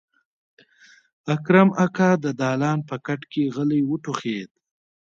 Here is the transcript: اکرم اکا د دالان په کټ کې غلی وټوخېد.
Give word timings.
اکرم 1.33 1.69
اکا 1.85 2.09
د 2.23 2.25
دالان 2.39 2.79
په 2.89 2.95
کټ 3.05 3.21
کې 3.31 3.43
غلی 3.55 3.81
وټوخېد. 3.85 4.49